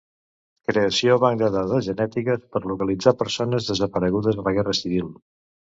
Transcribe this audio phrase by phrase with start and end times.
[0.69, 5.17] Creació banc de dades genètiques per localitzar persones desaparegudes a la guerra civil.